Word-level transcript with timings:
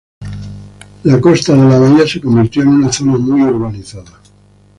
La 1.03 1.21
costa 1.21 1.53
de 1.53 1.63
la 1.69 1.77
bahía 1.77 2.07
se 2.07 2.19
convirtió 2.19 2.63
en 2.63 2.69
una 2.69 2.91
zona 2.91 3.19
muy 3.19 3.43
urbanizada. 3.43 4.19